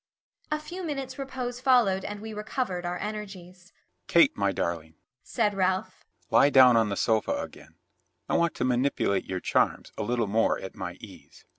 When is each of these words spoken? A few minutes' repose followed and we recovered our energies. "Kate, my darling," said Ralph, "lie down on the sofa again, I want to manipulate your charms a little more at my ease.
A 0.49 0.59
few 0.59 0.83
minutes' 0.83 1.19
repose 1.19 1.61
followed 1.61 2.03
and 2.03 2.21
we 2.21 2.33
recovered 2.33 2.87
our 2.87 2.97
energies. 2.97 3.71
"Kate, 4.07 4.35
my 4.35 4.51
darling," 4.51 4.95
said 5.21 5.53
Ralph, 5.53 6.03
"lie 6.31 6.49
down 6.49 6.75
on 6.75 6.89
the 6.89 6.97
sofa 6.97 7.33
again, 7.33 7.75
I 8.27 8.35
want 8.35 8.55
to 8.55 8.65
manipulate 8.65 9.25
your 9.25 9.39
charms 9.39 9.91
a 9.99 10.01
little 10.03 10.25
more 10.25 10.57
at 10.57 10.73
my 10.73 10.93
ease. 10.93 11.45